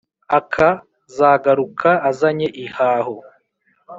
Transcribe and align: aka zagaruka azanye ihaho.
aka 0.39 0.69
zagaruka 1.15 1.89
azanye 2.09 2.47
ihaho. 2.65 3.15